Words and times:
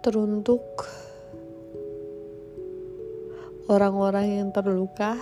teruntuk 0.00 0.64
orang-orang 3.68 4.40
yang 4.40 4.48
terluka. 4.48 5.20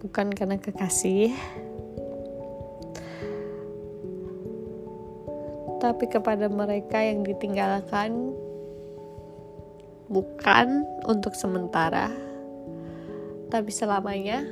Bukan 0.00 0.32
karena 0.32 0.56
kekasih 0.56 1.36
tapi 5.80 6.08
kepada 6.08 6.48
mereka 6.48 7.00
yang 7.00 7.24
ditinggalkan. 7.24 8.32
Bukan 10.10 10.82
untuk 11.06 11.36
sementara 11.36 12.10
tapi 13.52 13.70
selamanya. 13.70 14.42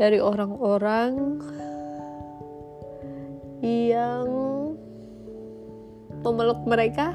Dari 0.00 0.16
orang-orang 0.16 1.42
yang 3.60 4.26
memeluk 6.24 6.60
mereka 6.64 7.12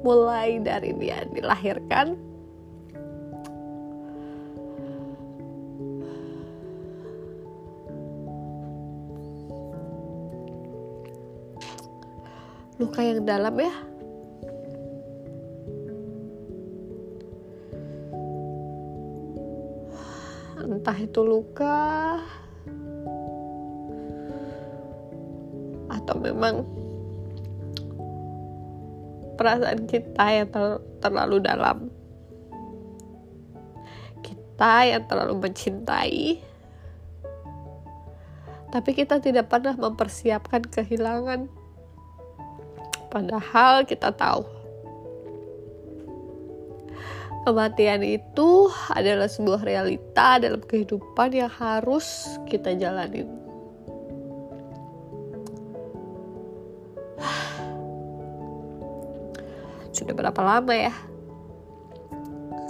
mulai 0.00 0.58
dari 0.62 0.94
dia 0.96 1.26
dilahirkan. 1.30 2.16
Luka 12.80 13.04
yang 13.04 13.28
dalam 13.28 13.54
ya. 13.60 13.74
Entah 20.64 20.96
itu 20.96 21.20
luka 21.20 22.16
atau 25.90 26.16
memang 26.22 26.62
perasaan 29.34 29.88
kita 29.88 30.24
yang 30.30 30.48
ter 30.52 30.64
terlalu 31.00 31.40
dalam. 31.42 31.88
Kita 34.20 34.72
yang 34.84 35.08
terlalu 35.08 35.48
mencintai. 35.48 36.24
Tapi 38.70 38.90
kita 38.94 39.18
tidak 39.18 39.50
pernah 39.50 39.74
mempersiapkan 39.74 40.62
kehilangan. 40.68 41.50
Padahal 43.10 43.82
kita 43.88 44.14
tahu. 44.14 44.46
Kematian 47.40 48.04
itu 48.04 48.68
adalah 48.92 49.24
sebuah 49.24 49.64
realita 49.64 50.36
dalam 50.38 50.60
kehidupan 50.60 51.32
yang 51.32 51.48
harus 51.48 52.36
kita 52.44 52.76
jalanin 52.76 53.39
sudah 60.00 60.16
berapa 60.16 60.40
lama 60.40 60.72
ya? 60.72 60.94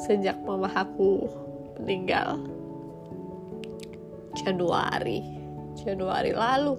Sejak 0.03 0.43
mama 0.43 0.67
aku 0.75 1.31
meninggal. 1.79 2.43
Januari. 4.35 5.23
Januari 5.79 6.35
lalu. 6.35 6.75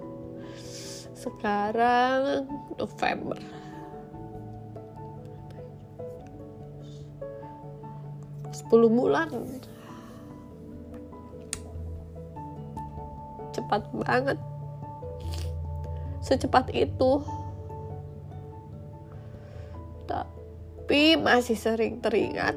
Sekarang 1.16 2.44
November. 2.76 3.40
Sepuluh 8.52 8.92
bulan. 8.92 9.32
Cepat 13.56 13.88
banget. 14.04 14.36
Secepat 16.20 16.68
itu 16.76 17.24
tapi 20.92 21.16
masih 21.16 21.56
sering 21.56 22.04
teringat 22.04 22.52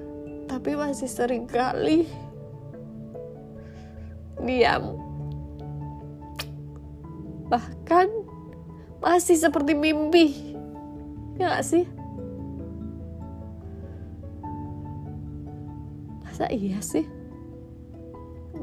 tapi 0.52 0.76
masih 0.76 1.08
sering 1.08 1.48
kali 1.48 2.04
diam. 4.44 5.00
Bahkan 7.48 8.12
masih 9.00 9.40
seperti 9.40 9.72
mimpi 9.72 10.52
ya 11.40 11.56
gak 11.56 11.64
sih? 11.64 11.88
Masa 16.28 16.52
iya 16.52 16.84
sih? 16.84 17.08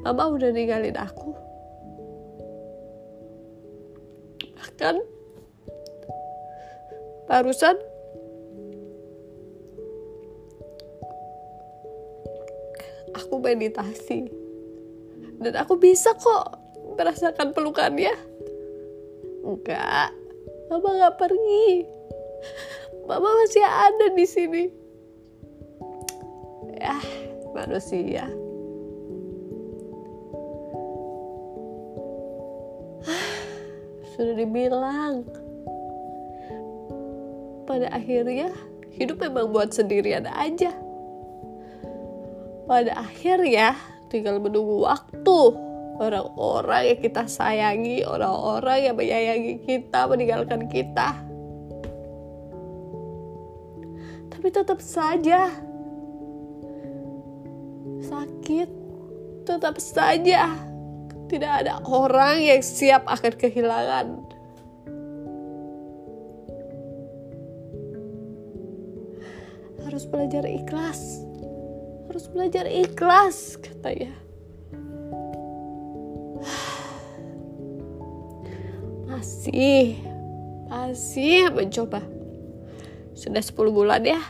Mama 0.05 0.37
udah 0.37 0.53
ninggalin 0.53 1.01
aku. 1.01 1.33
Bahkan 4.53 5.01
barusan 7.25 7.81
aku 13.33 13.41
meditasi. 13.41 14.29
Dan 15.41 15.57
aku 15.57 15.81
bisa 15.81 16.13
kok 16.13 16.53
merasakan 17.01 17.57
pelukannya. 17.57 18.13
Enggak. 19.41 20.13
Mama 20.69 20.89
nggak 21.01 21.17
pergi. 21.17 21.89
Mama 23.09 23.33
masih 23.41 23.65
ada 23.65 24.07
di 24.13 24.27
sini. 24.29 24.65
Ya 26.77 27.01
manusia. 27.57 28.29
Sudah 34.13 34.37
dibilang. 34.37 35.25
Pada 37.65 37.89
akhirnya 37.97 38.53
hidup 38.93 39.25
memang 39.25 39.57
buat 39.57 39.73
sendirian 39.73 40.29
aja 40.29 40.82
pada 42.67 42.95
akhirnya 42.95 43.75
tinggal 44.13 44.37
menunggu 44.39 44.85
waktu. 44.85 45.41
Orang-orang 45.93 46.89
yang 46.89 47.01
kita 47.05 47.29
sayangi 47.31 48.03
orang-orang 48.03 48.91
yang 48.91 48.95
menyayangi 48.97 49.55
kita 49.63 50.09
meninggalkan 50.09 50.67
kita. 50.67 51.15
Tapi 54.33 54.49
tetap 54.51 54.81
saja. 54.83 55.53
Sakit. 58.03 58.69
Tetap 59.47 59.79
saja. 59.79 60.51
Tidak 61.31 61.53
ada 61.65 61.79
orang 61.87 62.43
yang 62.43 62.61
siap 62.65 63.07
akan 63.07 63.33
kehilangan. 63.39 64.07
Harus 69.87 70.05
belajar 70.09 70.43
ikhlas 70.49 71.32
harus 72.13 72.29
belajar 72.29 72.69
ikhlas 72.69 73.57
katanya 73.57 74.13
masih 79.09 79.97
masih 80.69 81.49
mencoba 81.49 82.05
sudah 83.17 83.41
10 83.41 83.57
bulan 83.73 84.05
ya 84.05 84.21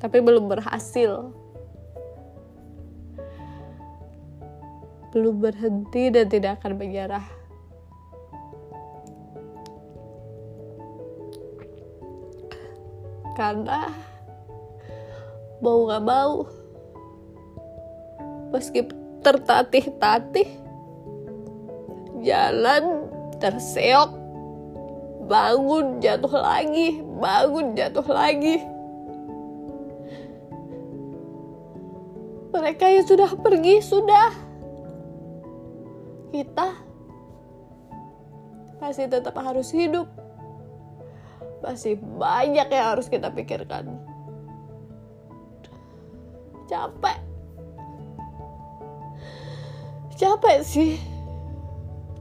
tapi 0.00 0.24
belum 0.24 0.48
berhasil. 0.48 1.28
Belum 5.12 5.36
berhenti 5.44 6.08
dan 6.08 6.26
tidak 6.32 6.64
akan 6.64 6.80
menyerah. 6.80 7.26
Karena 13.36 13.92
mau 15.60 15.84
gak 15.86 16.04
mau. 16.04 16.48
Meski 18.50 18.88
tertatih-tatih 19.20 20.48
jalan 22.24 23.08
terseok 23.40 24.10
bangun 25.28 26.02
jatuh 26.02 26.34
lagi 26.34 27.00
bangun 27.00 27.76
jatuh 27.76 28.08
lagi. 28.08 28.64
Mereka 32.50 32.84
yang 32.90 33.06
sudah 33.06 33.30
pergi 33.38 33.78
sudah. 33.78 34.32
Kita 36.34 36.68
masih 38.82 39.06
tetap 39.06 39.36
harus 39.38 39.70
hidup. 39.70 40.10
Masih 41.60 42.00
banyak 42.00 42.66
yang 42.72 42.86
harus 42.96 43.06
kita 43.06 43.30
pikirkan 43.30 44.09
capek. 46.70 47.18
Capek 50.14 50.58
sih. 50.62 50.94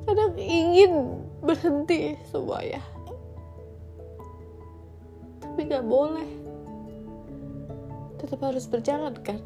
Kadang 0.10 0.34
ingin 0.42 1.22
berhenti 1.46 2.18
semuanya 2.34 2.81
tapi 5.60 5.75
nggak 5.75 5.92
boleh. 5.92 6.30
Tetap 8.16 8.40
harus 8.40 8.63
berjalan 8.63 9.12
kan? 9.19 9.44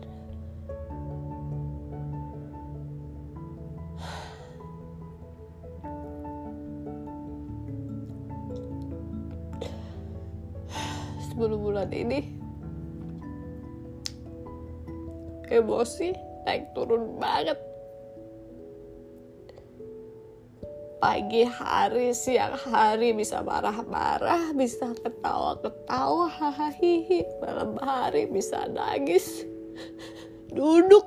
Sebelum 11.26 11.66
bulan 11.66 11.90
ini 11.90 12.33
emosi 15.52 16.12
naik 16.44 16.72
turun 16.76 17.20
banget. 17.20 17.60
Pagi 21.04 21.44
hari 21.44 22.16
siang 22.16 22.56
hari 22.56 23.12
bisa 23.12 23.44
marah-marah 23.44 24.56
bisa 24.56 24.96
ketawa-ketawa 25.04 26.32
hahaha 26.32 26.96
malam 27.44 27.76
hari 27.84 28.24
bisa 28.32 28.64
nangis 28.72 29.44
duduk. 30.48 31.04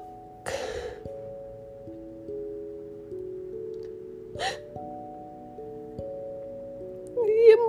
Diem. 7.26 7.62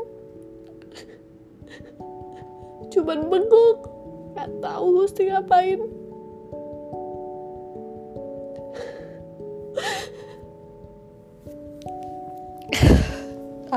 Cuman 2.92 3.20
bengong 3.32 3.80
nggak 4.36 4.52
tahu 4.60 4.86
mesti 5.00 5.32
ngapain 5.32 5.97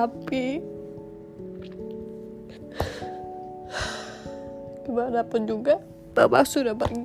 tapi 0.01 0.65
gimana 4.89 5.21
pun 5.29 5.45
juga 5.45 5.77
Bapak 6.17 6.49
sudah 6.49 6.73
pergi 6.73 7.05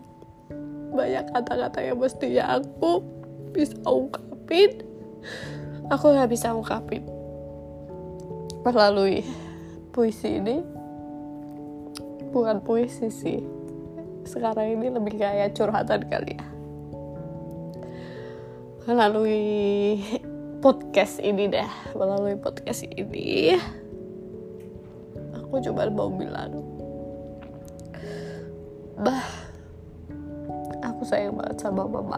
banyak 0.95 1.27
kata-kata 1.35 1.83
yang 1.83 1.99
mestinya 1.99 2.55
aku 2.55 3.03
bisa 3.51 3.75
ungkapin. 3.83 4.79
Aku 5.91 6.15
nggak 6.15 6.31
bisa 6.31 6.55
ungkapin. 6.55 7.03
Melalui 8.63 9.21
puisi 9.91 10.39
ini. 10.39 10.63
Bukan 12.31 12.63
puisi 12.63 13.11
sih. 13.11 13.43
Sekarang 14.25 14.79
ini 14.79 14.87
lebih 14.89 15.19
kayak 15.19 15.53
curhatan 15.53 16.07
kali 16.07 16.39
ya. 16.39 16.47
Melalui 18.87 19.43
podcast 20.65 21.21
ini 21.21 21.45
dah 21.45 21.69
melalui 21.93 22.33
podcast 22.41 22.89
ini. 22.89 23.53
Aku 25.37 25.61
coba 25.61 25.85
mau 25.93 26.09
bilang 26.09 26.57
bah 28.97 29.29
aku 30.81 31.05
sayang 31.05 31.37
banget 31.37 31.61
sama 31.61 31.85
mama. 31.85 32.17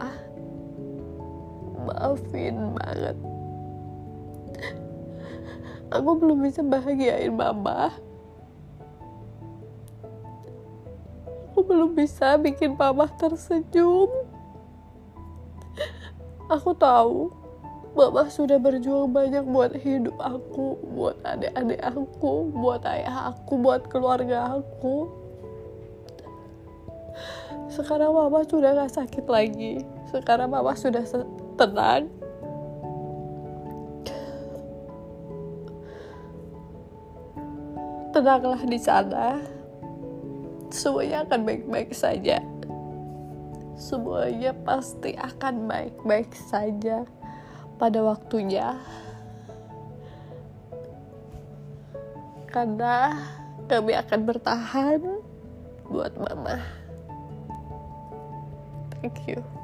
Maafin 1.91 2.71
banget. 2.79 3.19
Aku 5.91 6.15
belum 6.15 6.47
bisa 6.47 6.63
bahagiain 6.63 7.35
mama. 7.35 7.91
Aku 11.51 11.67
belum 11.67 11.99
bisa 11.99 12.39
bikin 12.39 12.79
mama 12.79 13.11
tersenyum. 13.19 14.07
Aku 16.47 16.71
tahu 16.79 17.36
Mama 17.97 18.29
sudah 18.29 18.61
berjuang 18.61 19.09
banyak 19.09 19.41
buat 19.41 19.73
hidup 19.73 20.21
aku, 20.21 20.77
buat 20.93 21.17
adik-adik 21.25 21.81
aku, 21.81 22.45
buat 22.53 22.85
ayah 22.85 23.33
aku, 23.33 23.57
buat 23.57 23.89
keluarga 23.89 24.53
aku. 24.61 25.09
Sekarang 27.73 28.13
mama 28.13 28.45
sudah 28.45 28.77
gak 28.77 28.93
sakit 29.01 29.25
lagi. 29.25 29.81
Sekarang 30.13 30.53
mama 30.53 30.77
sudah 30.77 31.01
tenang. 31.57 32.05
Tenanglah 38.13 38.61
di 38.61 38.77
sana. 38.77 39.41
Semuanya 40.69 41.25
akan 41.25 41.49
baik-baik 41.49 41.97
saja. 41.97 42.45
Semuanya 43.73 44.53
pasti 44.61 45.17
akan 45.17 45.65
baik-baik 45.65 46.29
saja 46.37 47.16
pada 47.77 48.01
waktunya. 48.01 48.77
Karena 52.49 53.13
kami 53.69 53.93
akan 53.93 54.19
bertahan 54.25 55.01
buat 55.87 56.13
mama. 56.17 56.57
Thank 58.97 59.29
you 59.29 59.56